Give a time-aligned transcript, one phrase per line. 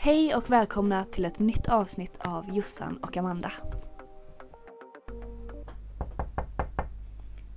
[0.00, 3.52] Hej och välkomna till ett nytt avsnitt av Jossan och Amanda.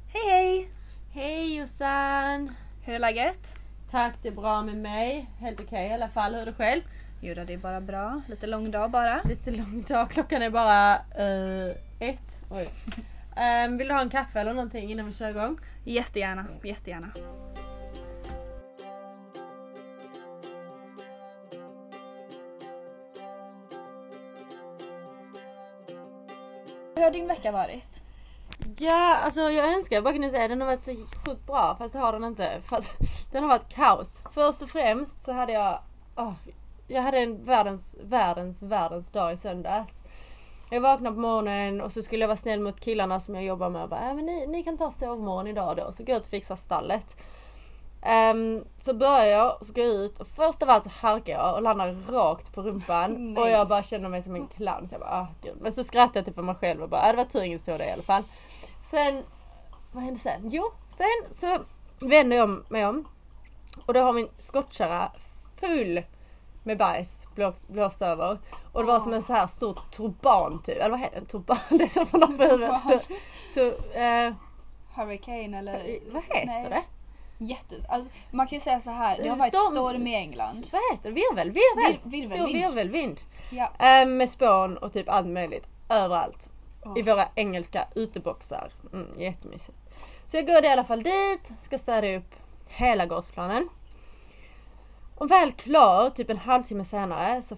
[0.07, 0.71] Hej hej!
[1.11, 2.51] Hej Jossan!
[2.85, 3.55] Hur är läget?
[3.91, 5.29] Tack, det är bra med mig.
[5.39, 6.33] Helt okej i alla fall.
[6.33, 6.81] Hur är det själv?
[7.21, 8.21] Jo då, det är bara bra.
[8.27, 9.21] Lite lång dag bara.
[9.23, 10.09] Lite lång dag.
[10.09, 12.43] Klockan är bara eh, ett.
[12.49, 12.69] Oj.
[13.35, 15.57] Ehm, vill du ha en kaffe eller någonting innan vi kör igång?
[15.83, 17.07] Jättegärna, jättegärna.
[27.01, 28.01] Hur har din vecka varit?
[28.77, 30.91] Ja, alltså jag önskar jag bara kunde säga den har varit så
[31.25, 32.61] sjukt bra fast det har den inte.
[32.61, 32.91] Fast
[33.31, 34.23] den har varit kaos.
[34.31, 35.79] Först och främst så hade jag,
[36.15, 36.33] oh,
[36.87, 40.03] jag hade en världens, världens, världens dag i söndags.
[40.71, 43.69] Jag vaknade på morgonen och så skulle jag vara snäll mot killarna som jag jobbar
[43.69, 45.91] med och bara, äh, men ni, ni kan ta sovmorgon idag då.
[45.91, 47.15] Så går jag ut och fixar stallet.
[48.01, 51.33] Ehm, så börjar jag och så går jag ut och först av allt så halkar
[51.33, 53.37] jag och landar rakt på rumpan.
[53.37, 54.87] Och jag bara känner mig som en clown.
[54.87, 55.57] Så jag bara, ah, gud.
[55.61, 57.59] Men så skrattar jag till för mig själv och bara, äh, det var tur ingen
[57.59, 58.23] såg det i alla fall.
[58.91, 59.23] Sen,
[59.91, 60.49] vad hände sen?
[60.51, 61.59] Jo, sen så
[61.99, 63.07] vänder jag mig om.
[63.85, 65.11] Och då har min skottkärra
[65.59, 66.01] full
[66.63, 68.39] med bajs blå, blåst över.
[68.71, 70.77] Och det var som en så här stor turban typ.
[70.77, 71.25] Eller vad heter det?
[71.25, 71.57] Turban?
[71.69, 73.95] Det är som man har på huvudet.
[73.95, 74.33] Eh,
[74.95, 75.99] Hurricane eller?
[76.11, 76.69] vad heter Nej.
[76.69, 76.83] det?
[77.43, 77.75] Jätte...
[77.89, 80.65] Alltså, man kan ju säga så här, det har varit storm i England.
[80.71, 81.15] Vad heter det?
[81.15, 81.51] Virvel?
[81.51, 81.99] Virvel!
[82.03, 82.25] Vir-.
[82.25, 83.19] Stor virvelvind.
[83.49, 83.71] Ja.
[83.79, 85.67] Eh, med spån och typ allt möjligt.
[85.89, 86.49] Överallt.
[86.85, 86.99] Åh.
[86.99, 88.71] I våra engelska uteboxar.
[88.93, 89.77] Mm, jättemysigt.
[90.27, 92.35] Så jag går i alla fall dit, ska städa upp
[92.67, 93.69] hela gårdsplanen.
[95.15, 97.55] Och väl klar, typ en halvtimme senare, så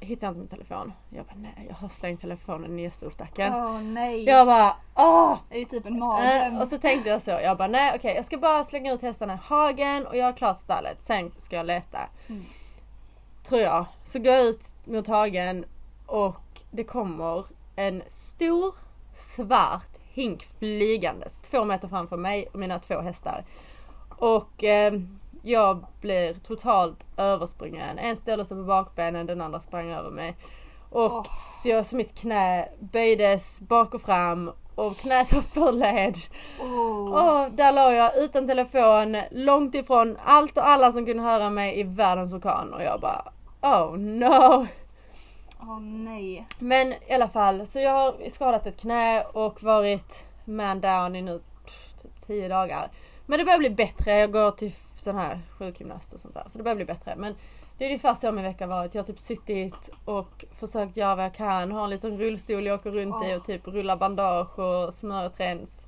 [0.00, 0.92] hittar jag inte min telefon.
[1.10, 3.54] Jag bara nej, jag har slängt telefonen i gödselstacken.
[3.54, 4.24] Åh nej.
[4.24, 5.38] Jag bara åh!
[5.48, 6.56] Det är typ en Eh, mardröm.
[6.60, 9.34] och så tänkte jag så, jag bara nej okej jag ska bara slänga ut hästarna
[9.34, 11.98] i hagen och göra klart stallet, sen ska jag leta.
[12.28, 12.42] Mm.
[13.44, 13.84] Tror jag.
[14.04, 15.64] Så går jag ut mot hagen
[16.06, 17.44] och det kommer
[17.76, 18.74] en stor
[19.14, 23.44] svart hink flygandes två meter framför mig och mina två hästar.
[24.18, 24.92] Och eh,
[25.42, 27.98] jag blir totalt översprungen.
[27.98, 30.36] En ställde sig på bakbenen, den andra sprang över mig.
[30.90, 31.26] Och Åh.
[31.62, 36.16] så, jag, så mitt knä böjdes bak och fram och knät upp ur led.
[36.60, 37.12] Åh.
[37.12, 41.80] Och där låg jag utan telefon, långt ifrån allt och alla som kunde höra mig
[41.80, 44.66] i världens orkan och jag bara Oh no!
[45.60, 46.46] Åh nej.
[46.58, 51.22] Men i alla fall, så jag har skadat ett knä och varit man down i
[51.22, 52.90] nu pff, typ 10 dagar.
[53.26, 56.44] Men det börjar bli bättre, jag går till sån här sjukgymnast och sånt där.
[56.46, 57.16] Så det börjar bli bättre.
[57.16, 57.34] Men
[57.78, 58.94] det är ungefär så min vecka varit.
[58.94, 61.72] Jag har typ suttit och försökt göra vad jag kan.
[61.72, 65.82] Har en liten rullstol jag åker runt i och typ rullar bandage och smörjer träns.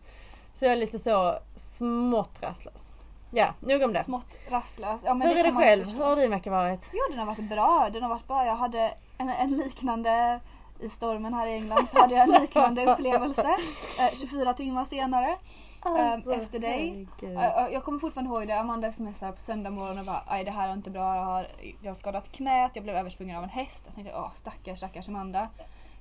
[0.55, 2.93] Så jag är lite så smått rastlös.
[3.31, 4.05] Ja, nog om det.
[4.05, 5.03] Smått rastlös.
[5.05, 5.87] Ja, men Hur är kan det själv?
[5.87, 6.91] Hur har din vecka varit?
[6.93, 7.89] Jo, den har varit bra.
[7.93, 8.47] Den har varit bra.
[8.47, 10.41] Jag hade en, en liknande
[10.81, 13.57] i stormen här i England så hade jag en liknande upplevelse
[14.01, 15.37] eh, 24 timmar senare.
[15.83, 17.09] Alltså, efter dig.
[17.21, 17.37] herregud.
[17.37, 18.61] Eh, eh, Jag kommer fortfarande ihåg det.
[18.61, 21.17] Amanda smsade på söndag morgon och bara "Aj, det här är inte bra.
[21.17, 21.47] Jag har,
[21.83, 23.83] jag har skadat knät, jag blev översprungen av en häst.
[23.87, 25.49] Jag tänkte åh stackars stackars Amanda.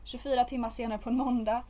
[0.03, 1.63] 24 timmar senare på en måndag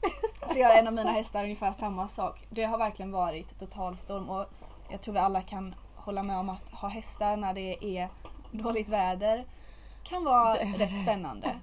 [0.52, 2.46] så gör en av mina hästar ungefär samma sak.
[2.50, 4.46] Det har verkligen varit totalstorm och
[4.90, 8.08] jag tror vi alla kan hålla med om att ha hästar när det är
[8.50, 9.44] dåligt väder
[10.02, 11.56] kan vara rätt spännande.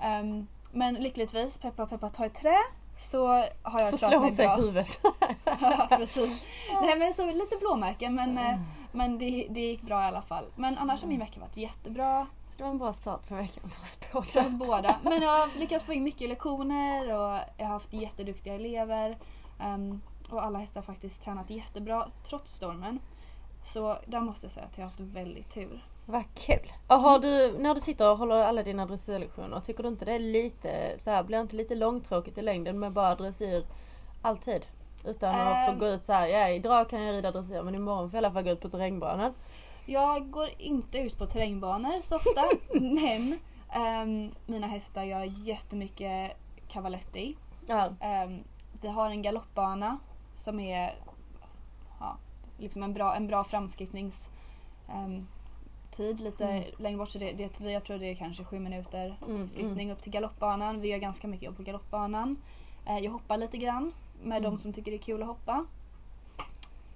[0.00, 2.56] Ehm, men lyckligtvis, peppa peppa ta i trä,
[2.98, 3.26] så
[3.62, 4.56] har jag Så klarat slår hon mig sig i bra.
[4.56, 5.00] huvudet.
[5.60, 6.46] Ja, precis.
[6.82, 8.60] Nej men så lite blåmärken men, eh,
[8.92, 10.44] men det, det gick bra i alla fall.
[10.56, 13.70] Men annars har min vecka varit jättebra Så det var en bra start på veckan
[13.70, 14.46] för oss för båda.
[14.46, 14.96] oss båda.
[15.02, 19.18] Men jag har lyckats få in mycket lektioner och jag har haft jätteduktiga elever.
[19.60, 20.00] Ehm,
[20.30, 22.98] och alla hästar har faktiskt tränat jättebra trots stormen.
[23.64, 25.84] Så där måste jag säga att jag har haft väldigt tur.
[26.10, 26.72] Vad kul!
[26.86, 30.12] Och har du, när du sitter och håller alla dina dressyrlektioner, tycker du inte det
[30.12, 33.66] är lite, så här, blir det inte lite långtråkigt i längden med bara dressyr
[34.22, 34.66] alltid?
[35.04, 35.78] Utan att få Ehm.
[35.78, 38.26] gå ut så här, ja idag kan jag rida dressyr men imorgon får jag i
[38.26, 39.34] alla fall gå ut på terrängbanan.
[39.86, 42.44] Jag går inte ut på terrängbanor så ofta
[42.80, 43.38] men
[43.72, 46.32] ehm, mina hästar gör jättemycket
[46.68, 47.36] cavaletti.
[47.66, 47.88] Ja.
[48.00, 48.44] Ehm,
[48.80, 49.98] vi har en galoppbana
[50.34, 50.94] som är
[52.00, 52.16] ja,
[52.58, 54.28] liksom en bra, en bra framskrittnings
[54.88, 55.26] ehm,
[55.98, 56.64] tid lite Mm.
[56.78, 57.08] längre bort.
[57.10, 60.80] Så det, det, jag tror det är kanske sju minuter Mm, skrittning upp till galoppbanan.
[60.80, 62.36] Vi gör ganska mycket jobb på galoppbanan.
[62.86, 63.92] Eh, jag hoppar lite grann
[64.22, 64.42] med Mm.
[64.50, 65.66] de som tycker det är kul att hoppa.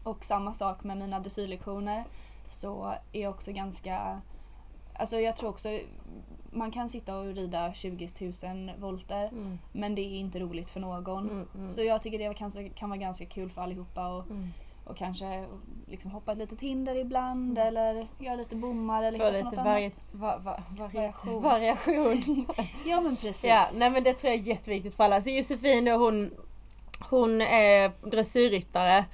[0.03, 2.05] Och samma sak med mina dressyrlektioner.
[2.47, 4.21] Så är jag också ganska...
[4.95, 5.69] Alltså jag tror också
[6.51, 9.59] man kan sitta och rida 20 000 volter Mm.
[9.73, 11.31] men det är inte roligt för någon.
[11.31, 11.69] Mm, mm.
[11.71, 14.09] Så jag tycker det kan, kan vara ganska kul för allihopa.
[14.09, 14.53] Och, Mm.
[14.85, 15.45] Och kanske
[15.87, 19.65] liksom hoppa ett litet hinder ibland eller göra lite bommar eller Få hitta lite något
[19.67, 20.01] vari annat.
[20.13, 21.43] va, va, vari Variation.
[21.43, 22.47] variation.
[22.87, 23.45] Ja men precis.
[23.45, 25.21] ja, nej men det tror jag är jätteviktigt för alla.
[25.21, 26.31] Så Josefin då hon,
[27.11, 29.05] hon är dressyrryttare.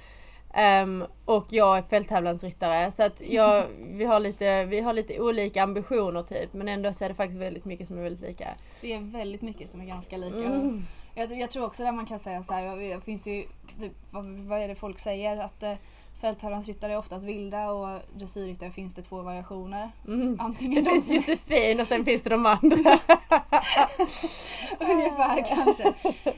[0.53, 2.91] ehm, och jag är fälttävlansryttare.
[2.91, 6.53] Så att jag, vi, har lite, vi har lite olika ambitioner typ.
[6.53, 8.47] Men ändå så är det faktiskt väldigt mycket som är väldigt lika.
[8.81, 10.37] Det är väldigt mycket som är ganska lika.
[10.37, 10.85] Mm.
[11.15, 13.45] Jag, jag tror också att man kan säga så här, det finns ju,
[13.79, 15.37] det- vad, vad är det folk säger?
[15.37, 15.73] Att eh,
[16.21, 19.91] fälttävlansryttare är oftast vilda och dressyrryttare finns det två variationer.
[20.07, 20.37] Mm.
[20.39, 22.99] Antingen Det de finns Josefin och sen finns det de andra.
[24.79, 25.93] Ungefär kanske.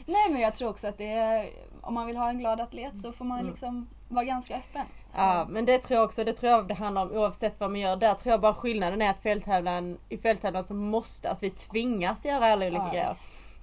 [0.06, 1.50] Nej men jag tror också att det är,
[1.82, 3.52] om man vill ha en glad atlet så får man Mm.
[3.52, 4.86] liksom vara ganska öppen.
[5.12, 7.72] Så, Ja men det tror jag också, det tror jag det handlar om oavsett vad
[7.72, 7.96] man gör.
[7.96, 12.26] Där tror jag bara skillnaden är att fälttävlan, i fälttävlan så måste, alltså vi tvingas
[12.26, 12.90] göra alla olika Ja.
[12.92, 13.16] grejer.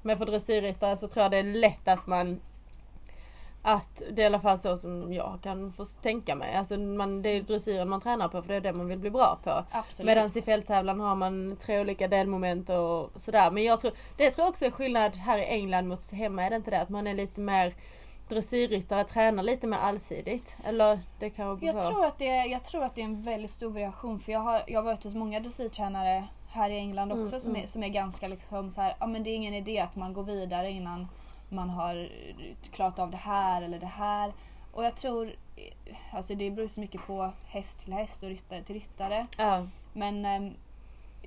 [0.03, 2.41] Men för dressyrryttare så tror jag det är lätt att man
[3.63, 6.55] att det är i alla fall så som jag kan få tänka mig.
[6.55, 9.11] Alltså man, det är dressyren man tränar på för det är det man vill bli
[9.11, 9.65] bra på.
[9.71, 10.07] absolut.
[10.07, 13.51] Medan i fälttävlan har man tre olika delmoment och sådär.
[13.51, 16.45] Men jag tror, det tror jag också är skillnad här i England mot hemma.
[16.45, 16.81] Är det inte det?
[16.81, 17.75] Att man är lite mer
[18.29, 20.57] dressyrryttare, tränar lite mer allsidigt.
[20.65, 23.51] Eller det kan Jag tror, att det är, jag tror att det är en väldigt
[23.51, 27.35] stor variation för jag har, jag har varit hos många dressyrtränare här i England också
[27.35, 27.63] Mm, som, mm.
[27.63, 30.13] Är, som är ganska liksom så här, ja men det är ingen idé att man
[30.13, 31.09] går vidare innan
[31.49, 32.13] man har
[32.73, 34.33] klarat av det här eller det här.
[34.73, 35.37] Och jag tror,
[36.13, 39.27] alltså det beror så mycket på häst till häst och ryttare till ryttare.
[39.37, 39.67] Ja.
[39.93, 40.55] Men ehm,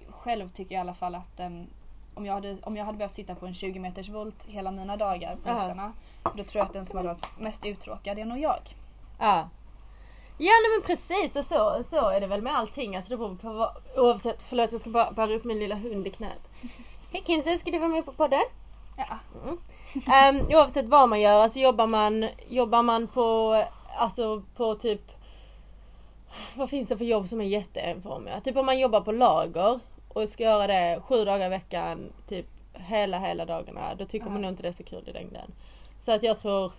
[0.09, 1.67] själv tycker jag i alla fall att ehm,
[2.13, 4.97] om, jag hade, om jag hade behövt sitta på en 20 meters volt hela mina
[4.97, 5.93] dagar på hästarna.
[6.23, 8.75] Då tror jag att den som hade varit mest uttråkad är nog jag.
[9.19, 9.49] Ja.
[10.37, 12.95] Ja nej men precis och så, så är det väl med allting.
[12.95, 16.07] Alltså det beror på vad, oavsett, förlåt jag ska bara bära upp min lilla hund
[16.07, 16.49] i knät.
[17.11, 18.41] Hej Kinsey, ska du vara med på podden?
[18.97, 19.17] Ja.
[20.29, 23.63] Um, oavsett vad man gör, alltså jobbar man, jobbar man på,
[23.97, 25.01] alltså på typ
[26.55, 28.41] vad finns det för jobb som är jätteenformiga?
[28.41, 32.45] Typ om man jobbar på lager och ska göra det sju dagar i veckan, typ
[32.73, 34.31] hela hela dagarna, då tycker Ja.
[34.31, 35.51] man nog inte det är så kul i längden.
[36.01, 36.71] Så att jag tror,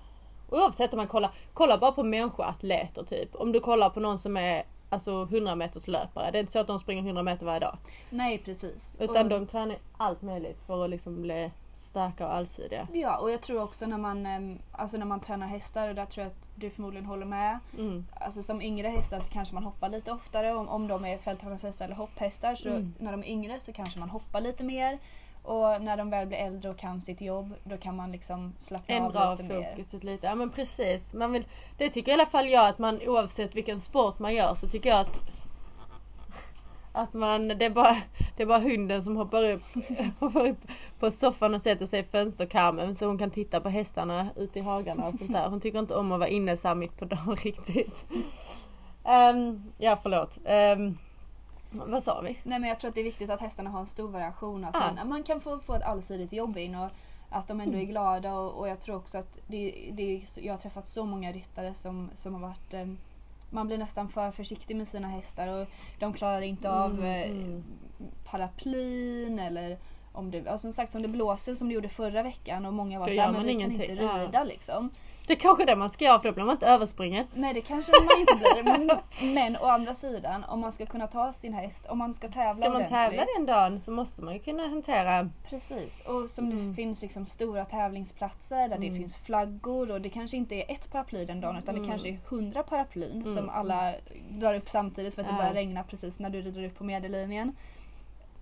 [0.50, 3.34] oavsett om man kollar, kollar bara på människoatleter typ.
[3.34, 6.58] Om du kollar på någon som är alltså 100 meters löpare, det är inte så
[6.58, 7.76] att de springer 100 meter varje dag.
[8.10, 8.96] Nej precis.
[9.00, 12.88] Utan och, de tränar allt möjligt för att liksom bli starka och allsidiga.
[12.92, 16.06] Ja och jag tror också när man, ehm, alltså när man tränar hästar och där
[16.06, 17.58] tror jag att du förmodligen håller med.
[17.78, 18.06] Mm.
[18.20, 21.84] Alltså som yngre hästar så kanske man hoppar lite oftare om, om de är fälttävlanshästar
[21.84, 22.54] eller hopphästar.
[22.54, 22.94] Så Mm.
[22.98, 24.98] när de är yngre så kanske man hoppar lite mer.
[25.42, 28.94] Och när de väl blir äldre och kan sitt jobb då kan man liksom slappna
[28.94, 29.70] Ändra av lite mer.
[29.70, 30.26] fokuset lite.
[30.26, 31.14] Ja men precis.
[31.14, 31.44] Man vill,
[31.78, 34.90] det tycker i alla fall jag att man oavsett vilken sport man gör så tycker
[34.90, 35.20] jag att
[36.94, 37.96] att man, det är bara,
[38.36, 39.62] det är bara hunden som hoppar upp,
[40.18, 40.58] hoppar upp
[40.98, 44.62] på soffan och sätter sig i fönsterkarmen så hon kan titta på hästarna ute i
[44.62, 45.48] hagarna och sånt där.
[45.48, 48.06] Hon tycker inte om att vara inne så mitt på dagen riktigt.
[49.04, 50.38] Ehm, ja förlåt.
[50.44, 50.98] Um,
[51.72, 52.38] vad sa vi?
[52.42, 54.64] Nej men jag tror att det är viktigt att hästarna har en stor variation.
[54.64, 54.92] Att Ja.
[54.96, 56.88] man, man kan få, få ett allsidigt jobb in och
[57.30, 60.58] att de ändå är glada och, och jag tror också att det, det, jag har
[60.58, 62.86] träffat så många ryttare som, som har varit eh,
[63.50, 67.30] man blir nästan för försiktig med sina hästar och de klarar inte av Mm, eh,
[67.30, 67.64] mm.
[68.24, 69.78] paraplyn eller
[70.12, 72.98] om det, ja, som sagt som det blåser som det gjorde förra veckan och många
[72.98, 74.18] var såhär, men vi kan ingenting." inte Ja.
[74.18, 74.90] rida liksom.
[75.32, 77.26] Det är kanske det man ska göra för då blir man inte överspringen.
[77.34, 78.90] Nej det kanske man inte blir men,
[79.34, 82.54] men å andra sidan om man ska kunna ta sin häst, om man ska tävla
[82.54, 82.90] Ska man ordentligt.
[82.90, 86.74] tävla den dagen så måste man ju kunna hantera Precis, och som det Mm.
[86.74, 88.96] finns liksom stora tävlingsplatser där det Mm.
[88.96, 91.82] finns flaggor och det kanske inte är ett paraply den dagen utan Mm.
[91.82, 93.34] det kanske är hundra paraplyn Mm.
[93.34, 93.94] som alla
[94.28, 95.38] drar upp samtidigt för att det Ja.
[95.38, 97.56] börjar regna precis när du rider upp på medellinjen.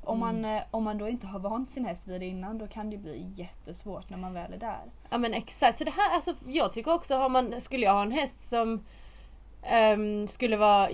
[0.04, 0.42] Om, Mm.
[0.42, 2.90] man, eh, om man då inte har vant sin häst vid det innan då kan
[2.90, 4.80] det bli jättesvårt när man väl är där.
[5.10, 8.02] Ja men exakt, så det här, alltså jag tycker också har man, skulle jag ha
[8.02, 8.84] en häst som
[9.62, 10.88] ehm, skulle vara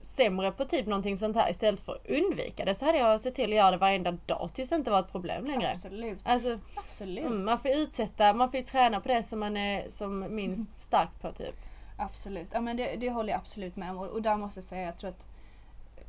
[0.00, 3.34] sämre på typ någonting sånt här istället för att undvika det så hade jag sett
[3.34, 5.70] till att göra det varenda dag tills det inte var ett problem längre.
[5.70, 6.18] Absolut.
[6.24, 7.24] Alltså Absolut.
[7.24, 10.78] mm, man får utsätta, man får ju träna på det som man är som minst
[10.78, 11.54] stark på typ.
[11.98, 12.48] Absolut.
[12.52, 13.98] Ja, men det, det håller jag absolut med om.
[13.98, 15.26] Och, och där måste jag säga, jag tror att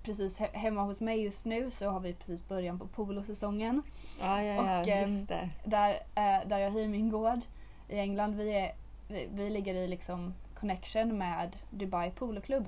[0.04, 3.84] precis he- hemma hos mig just nu så har vi precis början på polosäsongen.
[4.22, 4.86] Ja ja ja, Och,
[5.28, 5.50] det.
[5.66, 7.40] där, eh, där jag hyr min gård
[7.90, 8.36] i England.
[8.36, 8.72] Vi, är,
[9.08, 12.66] vi, vi ligger i liksom connection med Dubai Poloklubb.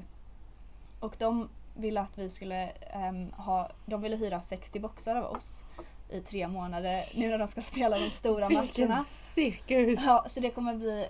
[0.99, 5.63] Och de ville att vi skulle ehm, ha, de ville hyra 60 boxar av oss
[6.09, 9.03] i tre månader nu när de ska spela de stora Vilken matcherna.
[9.35, 9.99] cirkus!
[10.05, 11.07] Ja, så det kommer bli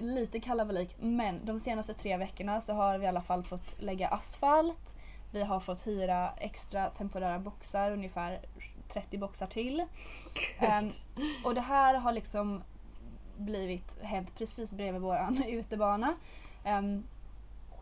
[0.00, 0.96] lite kalabalik.
[1.00, 4.94] Men de senaste tre veckorna så har vi i alla fall fått lägga asfalt.
[5.34, 8.40] Vi har fått hyra extra temporära boxar, ungefär
[8.88, 9.84] 30 boxar till.
[10.58, 10.88] Ehm,
[11.44, 12.62] och det här har liksom
[13.36, 16.14] blivit hänt precis bredvid våran utebana.
[16.64, 17.04] Ehm,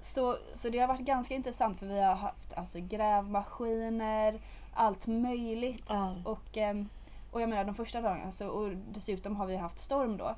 [0.01, 4.41] så, så det har varit ganska intressant för vi har haft alltså, grävmaskiner,
[4.75, 5.87] allt möjligt.
[5.89, 6.17] Ja.
[6.25, 6.89] Och, ehm,
[7.31, 10.35] och jag menar de första dagarna, så, och dessutom har vi haft storm då.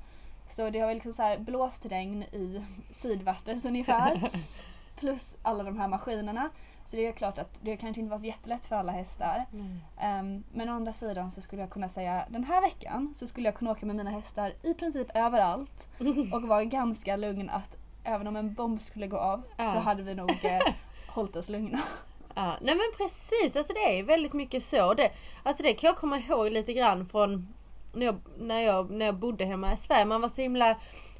[0.48, 4.30] Så det har liksom så här blåst regn i sidvärtes ungefär.
[4.96, 6.50] plus alla de här maskinerna.
[6.84, 9.46] Så det är klart att det kanske inte varit jättelätt för alla hästar.
[9.52, 9.80] Mm.
[10.00, 13.48] Ehm, men å andra sidan så skulle jag kunna säga den här veckan så skulle
[13.48, 15.88] jag kunna åka med mina hästar i princip överallt
[16.32, 19.64] och vara ganska lugn att även om en bomb skulle gå av Ja.
[19.64, 20.60] så hade vi nog eh,
[21.08, 21.80] hållit oss lugna.
[22.34, 24.94] Ja, nej men precis, alltså det är väldigt mycket så.
[24.94, 25.10] Det,
[25.42, 27.54] alltså det kan jag komma ihåg lite grann från
[27.92, 30.04] när jag, när jag, när jag bodde hemma i Sverige.
[30.04, 30.76] Man var så himla,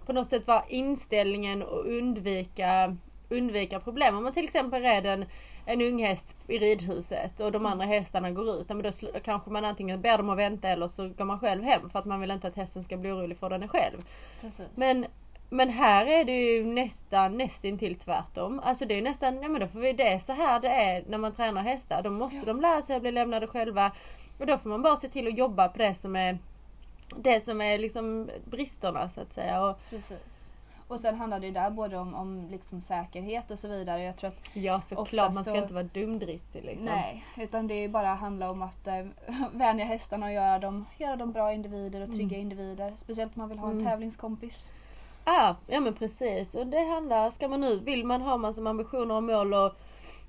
[0.07, 2.97] på något sätt var inställningen att undvika,
[3.31, 4.17] undvika problem.
[4.17, 5.25] Om man till exempel red en,
[5.67, 8.67] en unghäst i ridhuset och de andra hästarna går ut.
[8.69, 11.63] ja, Men då kanske man antingen ber dem att vänta eller så går man själv
[11.63, 13.99] hem för att man vill inte att hästen ska bli orolig för den är själv.
[14.41, 14.67] Precis.
[14.75, 15.07] Men,
[15.51, 18.61] men här är det ju nästan nästintill tvärtom.
[18.65, 21.19] Alltså det är nästan, ja men då får vi det så här det är när
[21.19, 22.03] man tränar hästar.
[22.03, 23.93] Då måste de lära sig att bli lämnade själva.
[24.39, 26.39] Och då får man bara se till att jobba på det som är
[27.17, 29.63] det som är liksom bristerna så att säga.
[29.67, 30.53] Och, Precis.
[30.95, 34.03] Och sen handlar det ju där både om, om liksom säkerhet och så vidare.
[34.03, 36.85] Jag tror att ja såklart, man ska så- inte vara dumdristig liksom.
[36.87, 39.07] Nej, utan det är bara handla om att eh,
[39.53, 42.93] vänja hästarna och göra dem, göra dem bra individer och trygga individer.
[42.97, 43.85] Speciellt om man vill ha en Mm.
[43.87, 44.71] tävlingskompis.
[45.25, 46.55] Ah, ja men precis.
[46.55, 49.73] Och det handlar, ska man nu, vill man ha man som ambitioner och mål och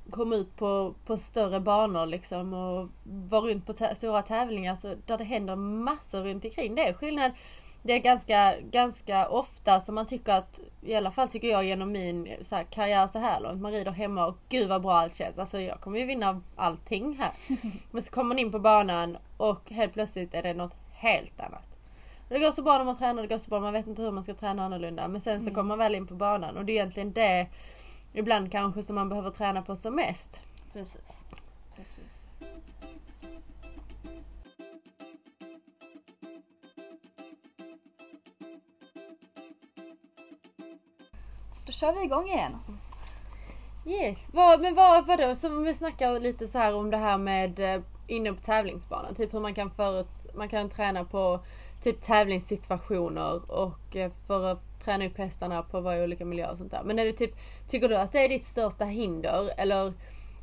[0.09, 5.17] komma ut på, på större banor liksom och vara runt på stora tävlingar så där
[5.17, 6.75] det händer massor runt omkring.
[6.75, 7.31] Det är skillnad.
[7.87, 11.91] Det är ganska, ganska ofta som man tycker att, i alla fall tycker jag genom
[11.91, 15.15] min så här, karriär så här långt, man rider hemma och gud vad bra allt
[15.15, 15.39] känns.
[15.39, 17.31] Alltså jag kommer ju vinna allting här.
[17.91, 21.63] Men så kommer man in på banan och helt plötsligt är det något helt annat.
[22.29, 24.11] Det går så bra när man tränar, det går så bra, man vet inte hur
[24.11, 25.07] man ska träna annorlunda.
[25.07, 25.55] Men sen så Mm.
[25.55, 27.47] kommer man väl in på banan och det är egentligen det
[28.13, 30.41] ibland kanske som man behöver träna på som mest.
[30.73, 31.25] Precis.
[31.75, 32.04] Precis.
[41.75, 42.55] Kör vi igång igen.
[43.85, 47.17] Yes, vad, men vad, vadå, så om vi snackar lite så här om det här
[47.17, 49.15] med eh, inne på tävlingsbanan.
[49.15, 51.39] Typ hur man kan förut, man kan träna på
[51.81, 56.71] typ tävlingssituationer och eh, för att träna upp hästarna på varje olika miljö och sånt
[56.71, 56.81] där.
[56.83, 57.35] Men är det typ,
[57.67, 59.51] tycker du att det är ditt största hinder?
[59.57, 59.93] Eller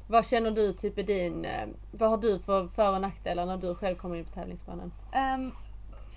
[0.08, 3.56] vad känner du typ i din, eh, vad har du för för och nackdelar när
[3.56, 4.92] du själv kommer in på tävlingsbanan?
[5.36, 5.52] Um,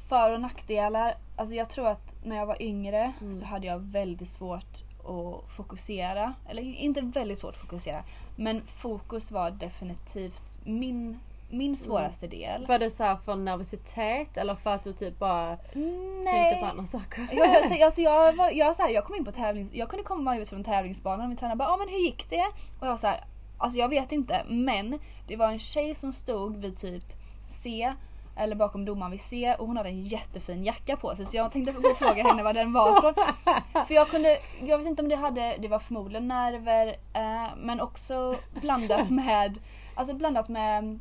[0.09, 1.15] för och nackdelar.
[1.35, 3.33] Alltså jag tror att när jag var yngre Mm.
[3.33, 6.33] så hade jag väldigt svårt att fokusera.
[6.49, 8.03] Eller inte väldigt svårt att fokusera.
[8.35, 11.19] Men fokus var definitivt min,
[11.49, 12.65] min svåraste del.
[12.67, 16.85] Var det så här för nervositet eller för att du typ bara tänkte på andra
[16.85, 17.27] saker?
[17.31, 19.73] Ja, jag, tänk- alltså jag, var, jag, så här, jag kom in på tävlings...
[19.73, 22.45] Jag kunde komma ut från tävlingsbanan och min tränare bara ah, men hur gick det?”
[22.79, 23.23] Och jag var så här,
[23.57, 27.03] alltså jag vet inte men det var en tjej som stod vid typ
[27.47, 27.93] C
[28.35, 31.25] eller bakom domaren vid C och hon hade en jättefin jacka på sig.
[31.25, 33.13] Så jag tänkte gå och fråga henne vad den var från.
[33.87, 37.81] För jag kunde, jag vet inte om det hade, det var förmodligen nerver eh, men
[37.81, 39.59] också blandat med,
[39.95, 40.99] alltså blandat med,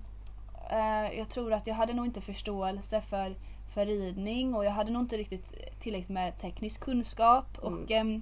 [0.70, 3.36] eh, jag tror att jag hade nog inte förståelse för,
[3.74, 7.58] för ridning och jag hade nog inte riktigt tillräckligt med teknisk kunskap.
[7.58, 8.20] Och, och jag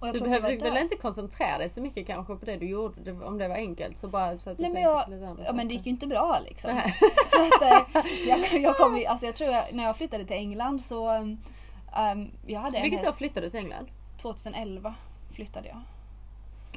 [0.00, 3.38] Du att behövde väl inte koncentrera dig så mycket kanske på det du gjorde, om
[3.38, 3.98] det var enkelt.
[3.98, 5.90] Så bara så att du Nej, men jag, lite andra ja, men det gick ju
[5.90, 6.74] inte bra liksom.
[6.74, 6.94] Nej.
[7.26, 10.36] Så att, eh, jag, jag kom ju, alltså jag tror jag, när jag flyttade till
[10.36, 11.38] England så um,
[12.12, 13.88] um, jag hade Vilket år flyttade du till England?
[14.22, 14.94] 2011
[15.32, 15.80] flyttade jag.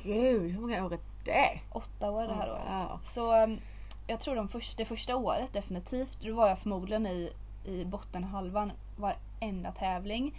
[0.04, 1.60] Gud, hur många år är det?
[1.72, 2.90] Åtta år det här Oh, året.
[2.90, 3.00] wow.
[3.04, 3.60] Så um,
[4.08, 7.32] jag tror de först, det första året definitivt, då var jag förmodligen i,
[7.66, 10.36] i bottenhalvan varenda tävling.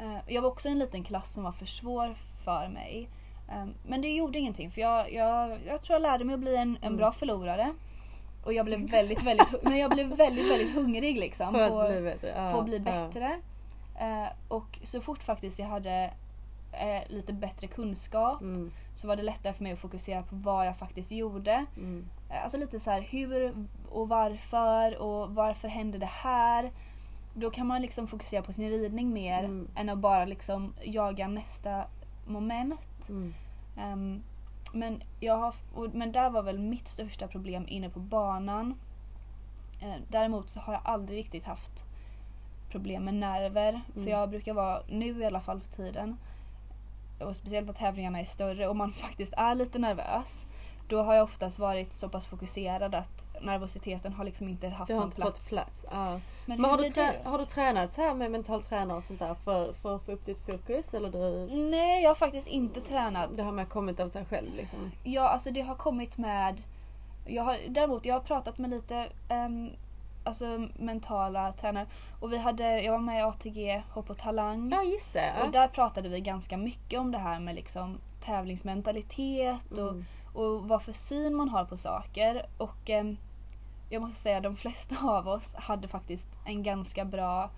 [0.00, 2.14] Eh, jag var också i en liten klass som var för svår
[2.44, 3.08] för mig.
[3.62, 6.56] Um, men det gjorde ingenting för jag, jag, jag tror jag lärde mig att bli
[6.56, 6.96] en, en Mm.
[6.96, 7.74] bra förlorare.
[8.44, 11.52] Och jag blev väldigt, väldigt, men jag blev väldigt, väldigt hungrig liksom.
[11.54, 12.32] På- att bli bättre.
[12.36, 12.82] Ja, på att bli ja.
[12.84, 13.40] bättre.
[14.00, 16.10] Eh, och så fort faktiskt jag hade
[16.72, 20.66] eh, lite bättre kunskap Mm, så var det lättare för mig att fokusera på vad
[20.66, 21.64] jag faktiskt gjorde.
[21.76, 23.54] mm, Eh, Alltså lite så här hur
[23.90, 26.70] och varför och varför hände det här.
[27.34, 29.68] Då kan man liksom fokusera på sin ridning mer Mm.
[29.74, 31.84] än att bara liksom jaga nästa
[32.26, 33.08] moment.
[33.08, 33.34] mm.
[33.76, 34.22] Ehm,
[34.72, 38.74] men, jag har, och, men där var väl mitt största problem inne på banan.
[39.82, 41.86] Eh, däremot så har jag aldrig riktigt haft
[42.70, 43.68] problem med nerver.
[43.68, 44.04] Mm.
[44.04, 46.16] För jag brukar vara, nu i alla fall för tiden,
[47.20, 50.46] och speciellt när tävlingarna är större och man faktiskt är lite nervös.
[50.90, 55.10] Då har jag oftast varit så pass fokuserad att nervositeten har liksom inte haft någon
[55.10, 55.38] plats.
[55.38, 55.86] fått plats.
[55.90, 56.10] Ja.
[56.46, 59.18] Men, Men har du, trä- har du tränat så här med mental tränare och sånt
[59.18, 60.94] där för, för att få upp ditt fokus?
[60.94, 63.30] Eller du, Nej, jag har faktiskt inte tränat.
[63.36, 64.92] det har med kommit av sig själv liksom?
[65.04, 66.62] Ja, alltså det har kommit med...
[67.26, 69.70] Jag har, däremot, jag har pratat med lite ehm,
[70.24, 71.86] alltså mentala tränare.
[72.20, 74.70] Och vi hade, jag var med i ATG Hopp och Talang.
[74.72, 75.32] Ja just det.
[75.40, 75.50] Och Ja.
[75.60, 80.04] där pratade vi ganska mycket om det här med liksom tävlingsmentalitet och, Mm.
[80.34, 82.46] Och vad för syn man har på saker.
[82.58, 83.16] Och ehm,
[83.90, 87.50] jag måste säga de flesta av oss hade faktiskt en ganska bra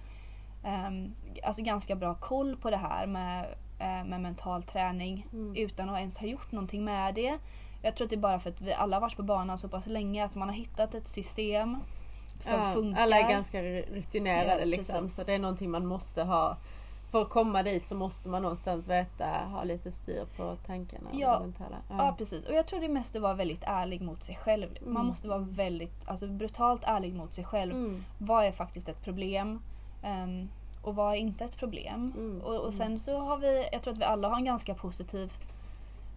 [0.64, 1.14] ehm,
[1.44, 3.44] alltså ganska bra koll på det här med,
[3.78, 5.56] eh, med mental träning Mm.
[5.56, 7.38] utan att ens ha gjort någonting med det.
[7.82, 9.68] Jag tror att det är bara för att vi alla har varit på banan så
[9.68, 11.76] pass länge att man har hittat ett system
[12.40, 13.02] som Ja, funkar.
[13.02, 15.08] Alla är ganska rutinerade Ja, liksom.
[15.08, 16.56] Så det är någonting man måste ha.
[17.12, 21.40] För att komma dit så måste man någonstans veta, ha lite styr på tankarna Ja.
[21.40, 21.76] mentala.
[21.88, 24.68] Ja precis och jag tror det är mest att vara väldigt ärlig mot sig själv.
[24.80, 25.06] Man Mm.
[25.06, 27.72] måste vara väldigt, alltså brutalt ärlig mot sig själv.
[27.72, 28.04] Mm.
[28.18, 29.62] Vad är faktiskt ett problem?
[30.02, 30.48] Ehm,
[30.82, 32.12] och vad är inte ett problem?
[32.16, 32.72] Mm, Och, och mm.
[32.72, 35.32] sen så har vi, jag tror att vi alla har en ganska positiv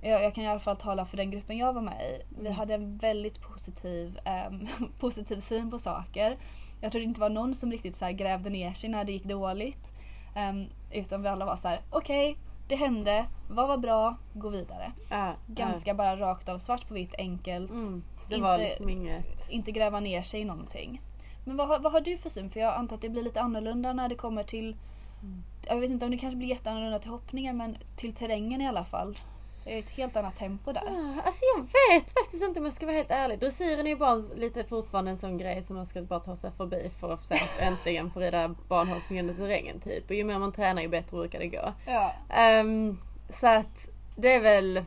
[0.01, 2.21] jag, jag kan i alla fall tala för den gruppen jag var med i.
[2.29, 2.53] Vi Mm.
[2.53, 4.67] hade en väldigt positiv, ehm,
[4.99, 6.37] positiv syn på saker.
[6.81, 9.23] Jag tror det inte var någon som riktigt så grävde ner sig när det gick
[9.23, 9.91] dåligt.
[10.35, 12.37] Ehm, utan vi alla var så här: okej,
[12.67, 14.91] det hände, vad var bra, gå vidare.
[15.09, 17.71] Ja, Ganska bara rakt av, svart på vitt, enkelt.
[17.71, 18.03] Mm.
[18.29, 19.49] Det inte- var liksom inget...
[19.49, 21.01] Inte gräva ner sig i någonting.
[21.45, 22.49] Men vad, vad har du för syn?
[22.49, 24.77] För jag antar att det blir lite annorlunda när det kommer till
[25.21, 25.43] Mm.
[25.67, 28.85] Jag vet inte om det kanske blir jätteannorlunda till hoppningen men till terrängen i alla
[28.85, 29.19] fall.
[29.67, 30.81] Ett helt annat tempo där.
[30.85, 33.39] Ja, Alltså jag vet faktiskt inte om jag ska vara helt ärlig.
[33.39, 36.51] Dressyren är ju bara lite fortfarande en sån grej som man ska bara ta sig
[36.57, 40.09] förbi för att sen äntligen få rida banhoppningen i terrängen typ.
[40.09, 41.73] Och ju mer man tränar ju bättre brukar det gå.
[41.85, 42.13] Ja.
[42.29, 42.97] Ehm,
[43.39, 44.83] så att det är väl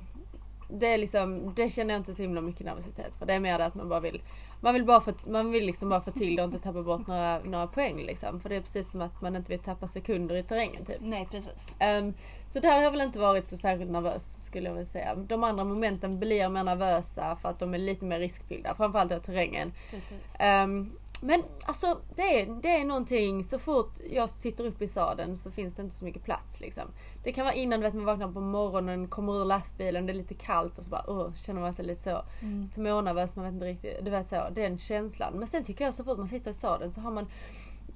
[0.69, 3.27] det är liksom, det känner jag inte så himla mycket nervositet för.
[3.27, 4.23] Det är mer det att man bara vill
[4.61, 7.07] man vill, bara få, man vill liksom bara få till det och inte tappa bort
[7.07, 8.41] några, några poäng liksom.
[8.41, 10.97] För det är precis som att man inte vill tappa sekunder i terrängen typ.
[11.01, 11.77] Nej precis.
[11.79, 12.15] Ehm,
[12.49, 15.15] så där har jag väl inte varit så särskilt nervös skulle jag vilja säga.
[15.15, 18.75] De andra momenten blir mer nervösa för att de är lite mer riskfyllda.
[18.75, 19.73] Framförallt i terrängen.
[19.91, 20.41] precis.
[20.41, 25.37] Ehm, men alltså det är, det är någonting, så fort jag sitter upp i sadeln
[25.37, 26.83] så finns det inte så mycket plats liksom.
[27.25, 30.35] Det kan vara innan vet, man vaknar på morgonen, kommer ur lastbilen, det är lite
[30.35, 32.67] kallt och så bara oh, känner man sig lite så Mm.
[32.67, 35.39] smånervös, man vet inte riktigt, du vet så, den känslan.
[35.39, 37.27] Men sen tycker jag så fort man sitter i sadeln så har man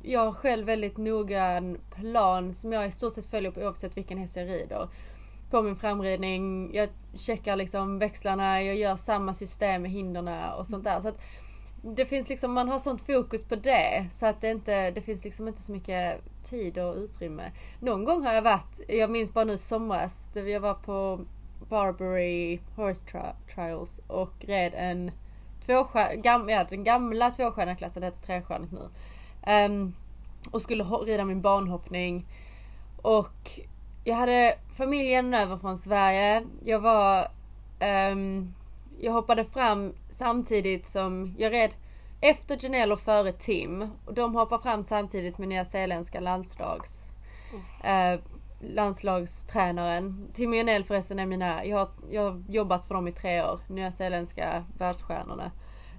[0.02, 4.18] jag har själv väldigt noggrann plan som jag i stort sett följer på oavsett vilken
[4.18, 4.88] häst jag rider.
[5.50, 10.84] På min framridning, jag checkar liksom växlarna, jag gör samma system med hinderna och sånt
[10.84, 11.00] där.
[11.00, 11.20] Så att
[11.82, 15.24] det finns liksom, man har sånt fokus på det så att det inte, det finns
[15.24, 17.52] liksom inte så mycket tid och utrymme.
[17.80, 21.20] Någon gång har jag varit, jag minns bara nu somras, där jag var på
[21.68, 25.10] Barbary Horse tri- Trials och red en
[25.60, 28.88] tvåstjär, gam, ja, den gamla tvåstjärneklassen, det heter trestjärnigt nu.
[29.52, 29.94] Um,
[30.50, 32.26] och skulle rida min banhoppning.
[33.02, 33.60] Och
[34.04, 36.46] jag hade familjen över från Sverige.
[36.62, 37.28] Jag var...
[38.10, 38.54] um,
[39.02, 41.70] jag hoppade fram samtidigt som jag red
[42.20, 43.90] efter Janelle och före Tim.
[44.06, 47.06] Och de hoppar fram samtidigt med nya zeeländska landslags...
[47.84, 48.20] Eh,
[48.60, 50.28] landslagstränaren.
[50.32, 53.42] Tim och Janelle förresten är mina, jag har, jag har jobbat för dem i tre
[53.42, 53.60] år.
[53.68, 55.52] Nya zeeländska världsstjärnorna.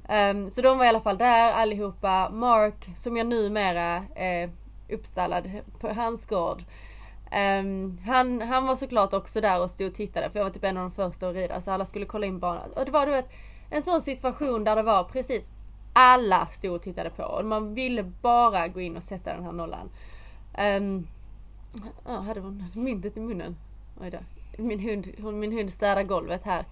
[0.09, 2.29] Ehm, så de var i alla fall där allihopa.
[2.29, 4.51] Mark, som jag numera är
[4.89, 6.63] uppstallad på hans gård.
[7.33, 10.63] Um, han, han var såklart också där och stod och tittade för jag var typ
[10.63, 12.71] en av de första att rida så alla skulle kolla in banan.
[12.71, 13.29] Och det var du vet,
[13.69, 15.43] en sån situation där det var precis
[15.93, 19.51] alla stod och tittade på och man ville bara gå in och sätta den här
[19.51, 19.89] nollan.
[20.77, 21.07] Um,
[22.05, 23.55] ja, hade hon myntet i munnen?
[24.01, 24.17] Oj då.
[24.57, 26.65] Min hund, hon, min hund städar golvet här.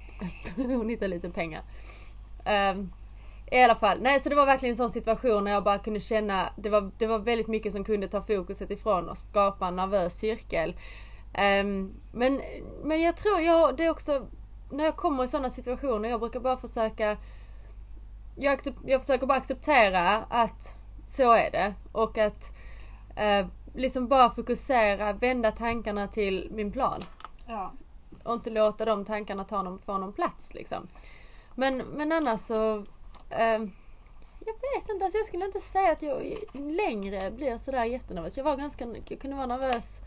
[0.56, 1.62] hon hittar lite pengar.
[2.46, 2.92] Um,
[3.52, 6.00] i alla fall, nej så det var verkligen en sån situation när jag bara kunde
[6.00, 9.76] känna, det var, det var väldigt mycket som kunde ta fokuset ifrån och skapa en
[9.76, 10.76] nervös cirkel.
[11.34, 12.40] Ehm, men,
[12.82, 14.26] men jag tror jag, det är också,
[14.72, 17.16] när jag kommer i sådana situationer, jag brukar bara försöka
[18.36, 22.56] jag, jag försöker bara acceptera att så är det och att
[23.16, 27.00] eh, liksom bara fokusera, vända tankarna till min plan
[27.46, 27.72] Ja.
[28.24, 30.88] och inte låta de tankarna ta någon, få någon plats liksom.
[31.54, 32.84] Men, men annars så...
[33.30, 33.72] ehm,
[34.46, 38.36] jag vet inte, alltså jag skulle inte säga att jag längre blir sådär jättenervös.
[38.36, 40.00] Jag var ganska, jag kunde vara nervös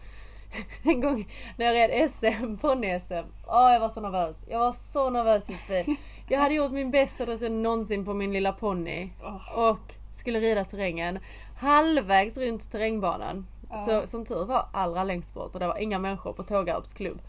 [0.84, 3.25] en gång när jag red SM, ponny-SM.
[3.47, 4.38] Åh jag var så nervös.
[4.49, 5.97] Jag var så nervös Josefin.
[6.29, 9.10] Jag hade gjort min bästa dressyr någonsin på min lilla ponny.
[9.55, 11.19] Och skulle rida terrängen.
[11.57, 13.47] Halvvägs runt terrängbanan.
[13.69, 13.77] Ja.
[13.77, 17.21] Så som tur var allra längst bort och det var inga människor på Tågarps klubb.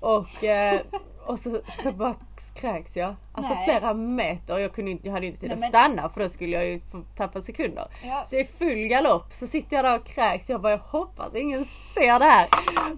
[0.00, 0.80] Och, eh,
[1.28, 2.14] Och så, så bara
[2.54, 3.14] kräks jag.
[3.32, 3.64] Alltså Nej.
[3.64, 4.58] flera meter.
[4.58, 6.66] Jag, kunde, inte- jag hade inte tid Nej, att men- stanna för då skulle jag
[6.66, 6.80] ju
[7.16, 7.86] tappa sekunder.
[8.04, 8.22] Ja.
[8.24, 10.48] Så i full galopp så sitter jag där och kräks.
[10.50, 12.48] Jag bara jag hoppas ingen ser det här.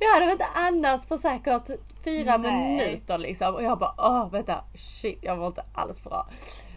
[0.00, 1.62] Jag hade inte andats på säkert
[2.04, 2.52] fyra Nej.
[2.52, 3.54] minuter liksom.
[3.54, 6.26] Och jag bara åh vänta shit jag var inte alls bra.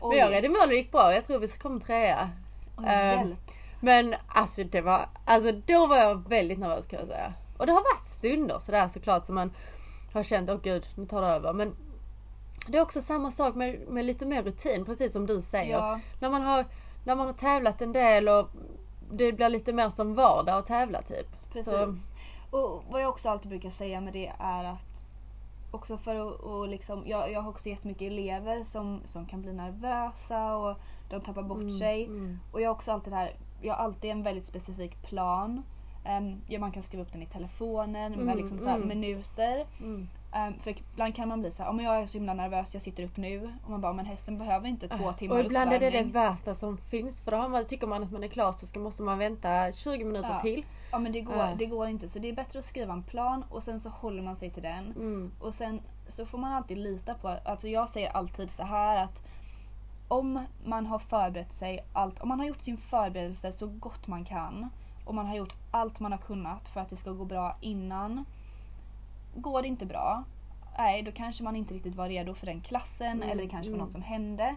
[0.01, 0.09] Oj.
[0.09, 1.13] Men jag redde mål och det gick bra.
[1.13, 2.29] Jag tror vi kom trea.
[2.77, 3.39] Oj, hjälp.
[3.79, 7.33] men alltså det var, alltså då var jag väldigt nervös kan jag säga.
[7.57, 9.51] Och det har varit stunder sådär såklart som man
[10.13, 11.53] har känt, åh gud nu tar det över.
[11.53, 11.75] Men
[12.67, 15.77] det är också samma sak med, med lite mer rutin, precis som du säger.
[15.77, 15.99] Ja.
[16.19, 16.65] När, man har,
[17.05, 18.49] när man har tävlat en del och
[19.11, 21.51] det blir lite mer som vardag att tävla typ.
[21.53, 21.73] Precis.
[21.73, 21.95] Så,
[22.57, 24.93] Och vad jag också alltid brukar säga med det är att
[25.71, 29.53] också för att och liksom, jag, jag har också jättemycket elever som, som kan bli
[29.53, 30.77] nervösa och
[31.09, 32.05] de tappar bort sig.
[32.05, 32.39] mm.
[32.51, 35.63] Och jag har också alltid det här, jag har alltid en väldigt specifik plan.
[36.05, 38.87] Um, ja, man kan skriva upp den i telefonen med Mm, liksom så mm.
[38.87, 39.67] minuter.
[39.79, 40.07] Mm.
[40.47, 42.73] Um, för ibland kan man bli så här, "Ja, men jag är så himla nervös,
[42.73, 43.53] jag sitter upp nu.
[43.63, 46.55] Och man bara, men hästen behöver inte två timmar Och ibland är det det värsta
[46.55, 49.03] som finns för då har man, tycker man att man är klar så ska, måste
[49.03, 50.39] man vänta 20 minuter Ja.
[50.39, 50.65] till.
[50.91, 51.49] Ja men det går, Ja.
[51.57, 52.07] det går inte.
[52.07, 54.63] Så det är bättre att skriva en plan och sen så håller man sig till
[54.63, 54.85] den.
[54.85, 55.31] Mm.
[55.39, 59.23] Och sen så får man alltid lita på, alltså jag säger alltid så här att
[60.07, 64.25] om man har förberett sig, allt, om man har gjort sin förberedelse så gott man
[64.25, 64.69] kan
[65.05, 68.25] och man har gjort allt man har kunnat för att det ska gå bra innan.
[69.35, 70.23] Går det inte bra,
[70.77, 73.71] nej då kanske man inte riktigt var redo för den klassen Mm, eller det kanske
[73.71, 73.85] var mm.
[73.85, 74.55] något som hände.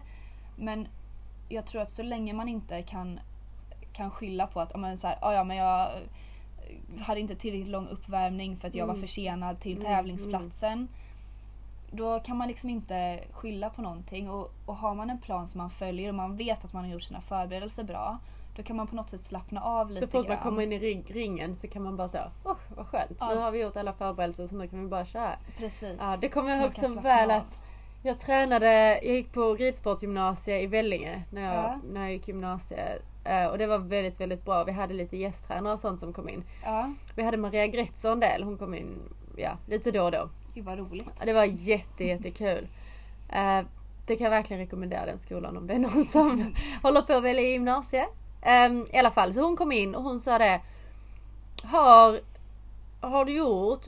[0.55, 0.87] Men
[1.49, 3.19] jag tror att så länge man inte kan,
[3.93, 5.89] kan skylla på att "Ja, men så här, "Ja, ja, men jag
[6.99, 9.01] hade inte tillräckligt lång uppvärmning för att jag var Mm.
[9.07, 10.87] försenad till Mm, tävlingsplatsen.
[11.91, 15.57] Då kan man liksom inte skylla på någonting och, och har man en plan som
[15.57, 18.17] man följer och man vet att man har gjort sina förberedelser bra
[18.57, 20.79] då kan man på något sätt slappna av lite Så fort man kommer in i
[20.79, 23.29] ring, ringen så kan man bara säga åh vad skönt, Ja.
[23.29, 25.31] nu har vi gjort alla förberedelser så nu kan vi bara köra.
[25.57, 25.95] Precis.
[25.99, 27.37] Ja, det kommer Så jag ihåg som slappna väl av.
[27.37, 27.57] att
[28.03, 31.79] jag tränade, jag gick på ridsportgymnasiet i Vellinge när jag, Ja.
[31.91, 33.01] när jag gick gymnasiet.
[33.23, 34.63] Eh, Och det var väldigt, väldigt bra.
[34.63, 36.43] Vi hade lite gästtränare och sånt som kom in.
[36.63, 38.99] Ja, Vi hade Maria Gretzer en del, hon kom in
[39.35, 40.29] ja, lite då och då.
[40.53, 41.21] gud vad roligt.
[41.25, 42.67] Det var jätte, jättekul.
[43.29, 43.61] Eh,
[44.05, 47.23] Det kan jag verkligen rekommendera den skolan om det är någon som håller på att
[47.23, 48.07] välja gymnasiet.
[48.41, 50.61] Eh, I alla fall, så hon kom in och hon sa det.
[51.63, 52.19] Har,
[53.01, 53.85] har du gjort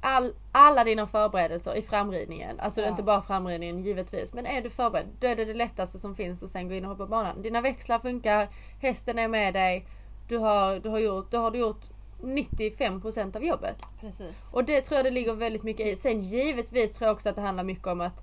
[0.00, 2.60] all, alla dina förberedelser i framridningen?
[2.60, 2.88] Alltså Ja.
[2.88, 4.32] inte bara framridningen givetvis.
[4.34, 6.84] Men är du förberedd, då är det det lättaste som finns att sen gå in
[6.84, 7.42] och hoppa banan.
[7.42, 8.48] Dina växlar funkar,
[8.80, 9.86] hästen är med dig.
[10.28, 11.84] Du har, du har, gjort, då har du gjort
[12.22, 13.76] 95% av jobbet.
[14.00, 14.50] Precis.
[14.52, 15.96] Och det tror jag det ligger väldigt mycket i.
[15.96, 18.20] Sen givetvis tror jag också att det handlar mycket om att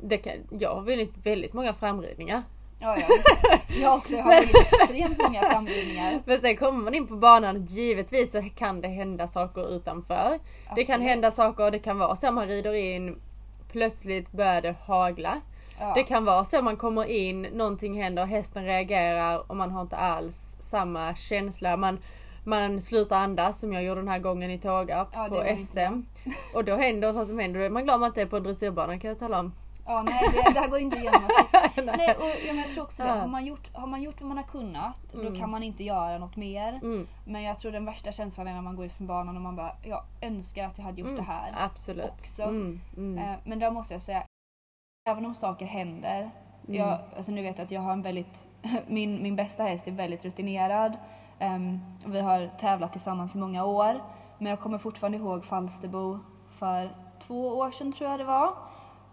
[0.00, 2.42] det kan, jag har vunnit väldigt många framridningar.
[2.80, 3.80] Ja, ja, det.
[3.80, 6.22] Jag också, jag har vunnit extremt många framridningar.
[6.26, 10.38] Men sen kommer man in på banan, givetvis så kan det hända saker utanför.
[10.74, 11.10] Det kan Absolut.
[11.10, 13.20] hända saker, det kan vara så man rider in,
[13.72, 15.40] plötsligt börjar det hagla.
[15.80, 15.92] Ja.
[15.94, 19.96] Det kan vara så man kommer in, någonting händer, hästen reagerar och man har inte
[19.96, 21.76] alls samma känsla.
[21.76, 21.98] Man,
[22.44, 26.02] man slutar andas som jag gjorde den här gången i Tågarp Ja, på inte SM.
[26.54, 27.70] Och då händer vad som händer.
[27.70, 29.52] Man är glad om man inte är på en dressyrbana kan jag tala om.
[29.88, 31.22] Ja, nej, det, det här går inte igenom.
[31.76, 33.08] nej, och, ja, jag tror också det.
[33.10, 35.32] Har man, gjort, har man gjort vad man har kunnat, Mm.
[35.32, 36.72] då kan man inte göra något mer.
[36.82, 37.06] Mm.
[37.26, 39.56] Men jag tror den värsta känslan är när man går ut från banan och man
[39.56, 41.20] bara, jag önskar att jag hade gjort Mm.
[41.24, 41.54] det här.
[41.58, 42.10] Absolut.
[42.10, 42.42] också.
[42.42, 42.80] Mm.
[42.96, 43.18] Mm.
[43.18, 44.22] Eh, Men där måste jag säga,
[45.10, 46.18] även om saker händer.
[46.20, 46.80] Mm.
[46.80, 48.46] Jag, alltså nu vet jag att jag har en väldigt,
[48.86, 50.96] min, min bästa häst är väldigt rutinerad.
[51.38, 54.02] Ehm, vi har tävlat tillsammans i många år.
[54.38, 56.18] Men jag kommer fortfarande ihåg Falsterbo
[56.58, 56.90] för
[57.26, 58.54] två år sedan tror jag det var.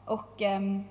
[0.06, 0.84] Och, ehm,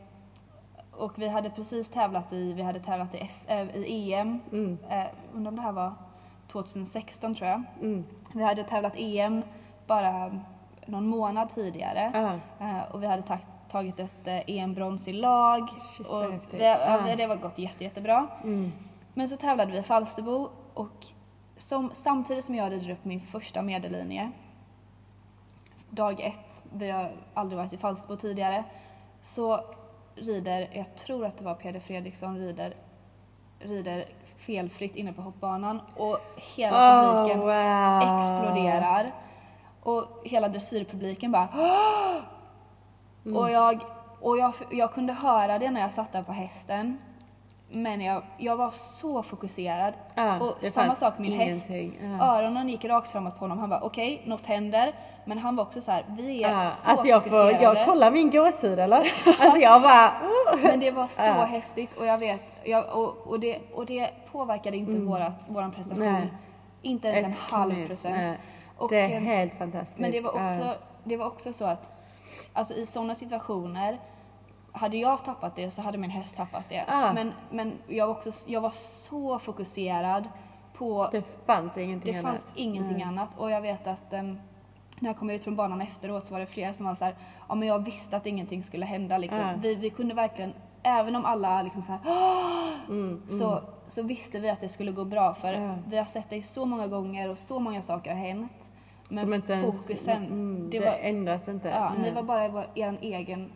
[0.91, 4.41] och vi hade precis tävlat i, vi hade tävlat i, S, äh, i EM.
[4.53, 4.79] Mm.
[4.91, 5.93] Eh, undrar om det här var
[6.49, 7.63] 2016 tror jag.
[7.81, 8.05] Mm.
[8.35, 9.43] Vi hade tävlat EM
[9.87, 10.41] bara
[10.87, 12.11] någon månad tidigare.
[12.15, 12.67] Ja.
[12.67, 15.69] Eh, och vi hade ta- tagit ett EM-brons i lag.
[15.69, 17.17] Shit, och vi, Ja.
[17.17, 18.27] Det var gått jätte, jättebra.
[18.43, 18.73] Mm.
[19.15, 21.07] Men så tävlade vi i Falsterbo och
[21.57, 24.31] som, samtidigt som jag rider upp min första medellinje,
[25.91, 28.65] dag ett, vi har aldrig varit i Falsterbo tidigare,
[29.25, 29.61] så
[30.15, 32.75] rider, jag tror att det var Peder Fredriksson, rider,
[33.59, 34.05] rider
[34.37, 36.19] felfritt inne på hoppbanan och
[36.57, 38.19] hela publiken Oh, wow.
[38.19, 39.15] exploderar.
[39.83, 41.49] Och hela dressyrpubliken bara
[43.27, 43.37] Mm.
[43.37, 43.81] Och, jag,
[44.21, 46.99] och jag, jag kunde höra det när jag satt där på hästen.
[47.75, 49.95] Men jag, jag var så fokuserad.
[50.15, 51.71] Ja, och samma sak min häst.
[51.71, 52.17] ingenting.
[52.21, 52.39] Ja.
[52.39, 53.59] Öronen gick rakt framåt på honom.
[53.59, 54.95] Han bara okej, något händer.
[55.27, 57.79] Men han var också så här, vi är Ja, så alltså jag får, fokuserade.
[57.79, 59.13] jag kollar min gåshud eller?
[59.41, 60.09] Alltså jag bara...
[60.53, 60.63] oh.
[60.63, 61.33] Men det var så Ja.
[61.45, 66.03] häftigt och jag vet, jag, och, och, det, och det påverkade inte vårat, våran prestation.
[66.03, 66.21] Mm.
[66.21, 66.33] Nej.
[66.83, 68.17] Inte ens en Ett halv knyst, procent.
[68.17, 68.39] nej.
[68.79, 69.99] Och, det är eh, helt fantastiskt.
[69.99, 71.91] Men det var, också, det var också så att
[72.53, 74.01] alltså i sådana situationer
[74.77, 76.85] hade jag tappat det så hade min häst tappat det.
[76.89, 77.13] Ah.
[77.13, 80.29] Men, men jag, var också, jag var så fokuserad
[80.73, 82.33] på Det fanns ingenting det annat.
[82.33, 83.03] fanns ingenting Nej.
[83.03, 84.39] annat och jag vet att em,
[84.99, 87.15] när jag kom ut från banan efteråt så var det flera som var så här,
[87.49, 89.41] ja men jag visste att ingenting skulle hända liksom.
[89.41, 89.55] Ja.
[89.59, 92.01] Vi, vi kunde verkligen, även om alla liksom så här,
[92.89, 95.75] Mm, så, så visste vi att det skulle gå bra för Ja.
[95.89, 98.71] vi har sett det så många gånger och så många saker har hänt.
[99.09, 101.69] Men Som inte ens- fokusen, mm, det det, var, ändras inte.
[101.69, 102.13] ja, ni Nej.
[102.15, 103.53] var bara i vår, er egen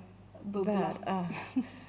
[0.49, 0.91] bubbla.
[1.07, 1.27] Ja.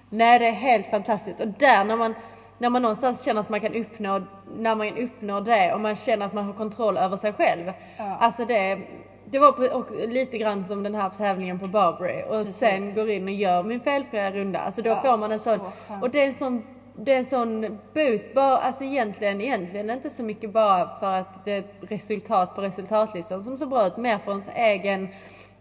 [0.09, 1.39] Nej, det är helt fantastiskt.
[1.39, 2.15] Och där när man,
[2.57, 4.21] när man någonstans känner att man kan uppnå,
[4.57, 7.71] när man uppnår det och man känner att man har kontroll över sig själv.
[7.97, 8.17] Ja.
[8.19, 8.79] Alltså det,
[9.25, 12.55] det var lite grann som den här tävlingen på Barbary och Precis.
[12.57, 14.59] sen går in och gör min felfria runda.
[14.59, 16.63] Alltså då Ja, får man en sån, så och det är en sån
[17.01, 21.45] det är en sån boost, bara, alltså egentligen, egentligen inte så mycket bara för att
[21.45, 25.07] det är resultat på resultatlistan som så bra ut, mer för ens egen,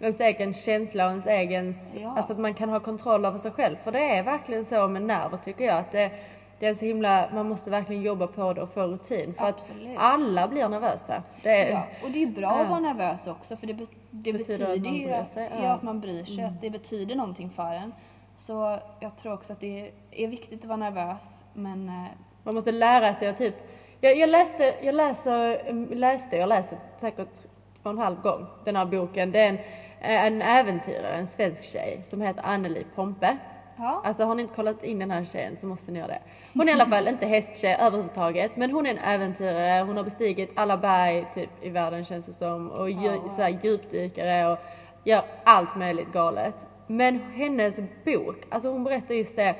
[0.00, 2.14] ens egen känsla och ens egen, Ja.
[2.16, 3.76] alltså att man kan ha kontroll över sig själv.
[3.76, 6.10] För det är verkligen så med nerver tycker jag, att det,
[6.58, 9.34] det är så himla, man måste verkligen jobba på det och få rutin.
[9.34, 9.96] För Absolut.
[9.98, 11.22] att alla blir nervösa.
[11.42, 12.60] Är, Ja, och det är bra Ja.
[12.62, 15.28] att vara nervös också för det, be, det Betyder betyder, att man ju bryr att,
[15.28, 15.58] sig, ja.
[15.58, 15.70] Mm.
[15.70, 17.92] att man bryr sig, att det betyder någonting för en.
[18.36, 22.04] Så jag tror också att det är viktigt att vara nervös men eh,
[22.42, 23.54] Man måste lära sig att typ,
[24.00, 27.34] jag, jag läste, jag läste, läste, jag läste säkert
[27.82, 29.32] två och en halv gång den här boken.
[29.32, 29.58] Det är en,
[30.00, 33.36] en äventyrare, en svensk tjej som heter Anneli Pompe.
[33.76, 34.02] ja.
[34.04, 36.18] Alltså har ni inte kollat in den här tjejen så måste ni göra det.
[36.54, 40.04] Hon är i alla fall inte hästtjej överhuvudtaget men hon är en äventyrare, hon har
[40.04, 43.28] bestigit alla berg typ i världen känns det som och dju, wow.
[43.28, 44.58] så här, djupdykare och
[45.04, 46.54] gör allt möjligt galet.
[46.86, 49.54] Men hennes bok, alltså hon berättar just det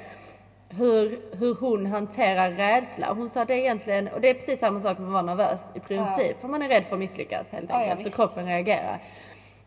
[0.71, 3.13] hur, hur hon hanterar rädsla.
[3.15, 5.81] Hon sa det egentligen, och det är precis samma sak med att vara nervös i
[5.81, 6.41] princip.
[6.41, 8.15] För man är rädd för att misslyckas helt Ja, ja, enkelt.
[8.15, 8.99] så kroppen reagerar.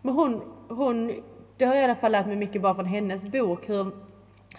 [0.02, 1.22] Men hon, hon,
[1.58, 3.70] det har jag i alla fall lärt mig mycket bara från hennes bok.
[3.70, 3.92] Hur,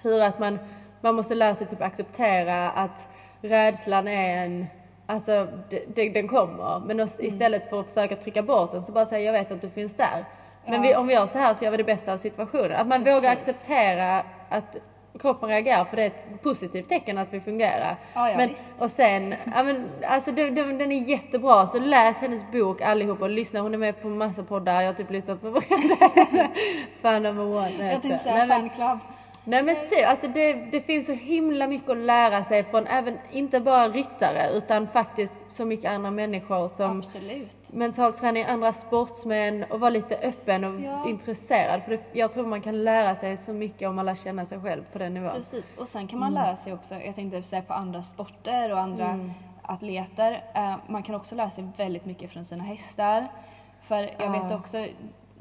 [0.02, 0.58] hur att man,
[1.00, 3.08] man måste lära sig typ acceptera att
[3.40, 4.66] rädslan är en,
[5.06, 5.48] alltså
[5.94, 6.80] det, den kommer.
[6.86, 7.08] Men Mm.
[7.18, 9.94] istället för att försöka trycka bort den så bara säga jag vet att du finns
[9.94, 10.24] där.
[10.66, 10.80] Men Ja.
[10.80, 12.72] vi, om vi gör så här så gör vi det bästa av situationen.
[12.72, 13.48] Att man vågar Precis.
[13.48, 14.76] acceptera att
[15.18, 17.96] kroppen reagerar för det är ett positivt tecken att vi fungerar.
[18.14, 18.74] Ja, ja, men, visst.
[18.78, 23.24] och sen, ja, men, alltså det, det, den är jättebra så läs hennes bok allihopa
[23.24, 23.60] och lyssna.
[23.60, 24.80] Hon är med på massa poddar.
[24.80, 25.96] Jag har typ lyssnat på varenda.
[27.02, 27.92] Fan number one.
[27.92, 28.98] Jag tänkte säga fanclub.
[29.44, 33.18] Nej men typ, alltså det, det finns så himla mycket att lära sig från även,
[33.32, 37.72] inte bara ryttare utan faktiskt så mycket andra människor som Absolut.
[37.72, 41.08] mental träning, andra sportsmän och vara lite öppen och Ja.
[41.08, 41.82] intresserad.
[41.82, 44.60] För det, jag tror man kan lära sig så mycket om man lär känna sig
[44.60, 45.30] själv på den nivån.
[45.34, 45.72] Precis.
[45.78, 46.44] Och sen kan man Mm.
[46.44, 49.18] lära sig också, jag tänkte säga på andra sporter och andra
[49.62, 50.44] atleter.
[50.54, 53.28] Eh, man kan också lära sig väldigt mycket från sina hästar.
[53.82, 54.56] För jag vet Ja.
[54.56, 54.86] också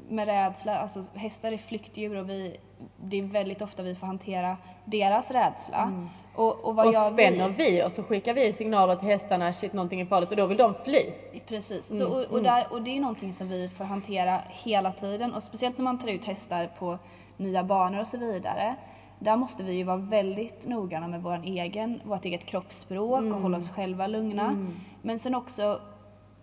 [0.08, 2.56] med rädsla, alltså hästar är flyktdjur och vi,
[2.96, 5.92] det är väldigt ofta vi får hantera deras rädsla.
[6.34, 7.70] Och, och vad Och spänner vi?
[7.70, 10.56] vi oss så skickar vi signaler till hästarna, shit någonting är farligt och då vill
[10.58, 11.00] de fly.
[11.46, 14.92] Precis, Mm, så, och, och, där, och det är någonting som vi får hantera hela
[14.92, 16.98] tiden och speciellt när man tar ut hästar på
[17.36, 18.74] nya banor och så vidare.
[19.18, 23.58] Där måste vi ju vara väldigt noggranna med vår egen, vårt eget kroppsspråk och hålla
[23.58, 24.66] oss själva lugna.
[25.02, 25.80] Men sen också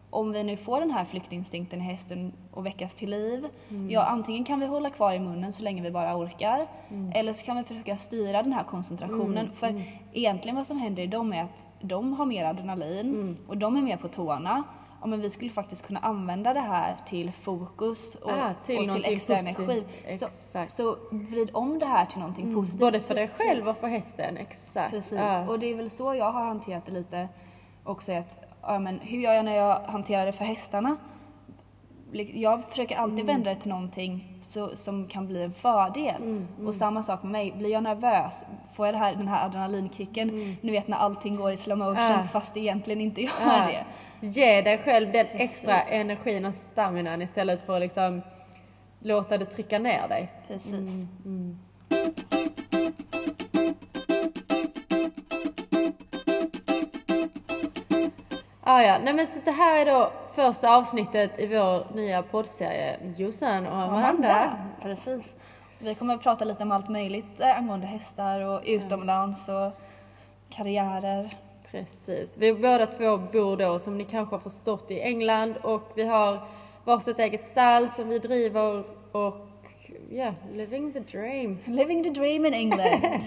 [0.10, 3.48] om vi nu får den här flyktinstinkten i hästen och väckas till liv,
[3.90, 6.68] ja antingen kan vi hålla kvar i munnen så länge vi bara orkar,
[7.14, 9.52] eller så kan vi försöka styra den här koncentrationen.
[9.54, 13.78] För egentligen vad som händer i dem är att de har mer adrenalin och de
[13.78, 14.64] är mer på tårna.
[15.02, 18.96] Ja, men vi skulle faktiskt kunna använda det här till fokus och, Ah, till och
[18.96, 19.84] till extra energi.
[20.16, 20.28] Så,
[20.68, 22.80] så vrid om det här till någonting positivt.
[22.80, 24.92] Både för dig själv och för hästen, exakt.
[24.92, 25.48] Precis, Ja.
[25.50, 27.28] och det är väl så jag har hanterat det lite
[27.84, 28.12] också.
[28.14, 28.38] Att,
[28.74, 30.98] ja, men hur gör jag när jag hanterar det för hästarna?
[32.34, 33.28] Jag försöker alltid Mm.
[33.36, 36.16] vända det till någonting så, som kan bli en fördel.
[36.22, 39.46] Mm, Och samma sak med mig, blir jag nervös, får jag det här, den här
[39.46, 42.12] adrenalinkicken, ni vet när allting går i slow motion Mm.
[42.20, 42.24] Ja.
[42.24, 43.64] fast det egentligen inte gör Ja.
[43.68, 43.86] det.
[44.28, 45.42] Ge dig själv den Precis.
[45.42, 48.22] extra energin och staminan istället för att liksom
[49.00, 50.32] låta det trycka ner dig.
[50.48, 50.90] Precis.
[58.72, 62.98] Ah, ja, nej men så det här är då första avsnittet i vår nya poddserie
[63.18, 64.58] Jossan och Amanda.
[64.82, 65.36] Precis.
[65.80, 69.72] Vi kommer att prata lite om allt möjligt eh, angående hästar och utomlands och
[70.50, 71.30] karriärer.
[71.72, 72.38] Precis.
[72.38, 76.40] Vi båda två bor då som ni kanske har förstått i England och vi har
[76.84, 79.48] varsitt eget stall som vi driver och
[80.10, 81.60] ja, living the dream.
[81.66, 83.24] Living the dream in England.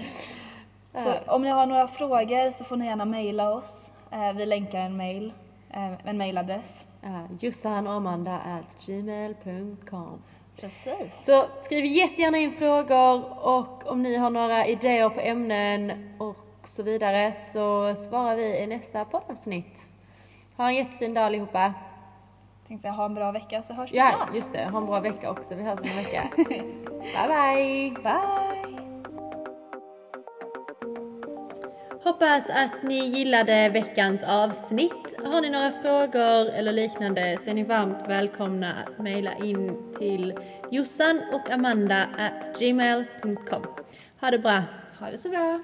[0.94, 3.91] så om ni har några frågor så får ni gärna mejla oss.
[4.12, 5.32] Eh, vi länkar en mail,
[5.70, 6.86] eh, en mailadress.
[7.04, 10.22] Uh, Jossan och Amanda at gmail.com.
[10.60, 11.24] Precis.
[11.24, 16.82] Så skriv jättegärna in frågor och om ni har några idéer på ämnen och så
[16.82, 19.86] vidare så svarar vi i nästa poddavsnitt.
[20.56, 21.74] Ha en jättefin dag allihopa.
[22.68, 24.36] Tänkte säga ha en bra vecka så hörs vi Ja, snart.
[24.36, 24.64] just det.
[24.64, 25.54] Ha en bra vecka också.
[25.54, 26.22] Vi hörs om en vecka.
[26.36, 28.02] bye bye!
[28.02, 28.41] Bye!
[32.04, 35.14] Hoppas att ni gillade veckans avsnitt.
[35.24, 40.34] Har ni några frågor eller liknande så är ni varmt välkomna att mejla in till
[40.70, 43.66] jossan och amanda at gmail.com.
[44.20, 44.62] Ha det bra!
[44.98, 45.60] Ha det så bra!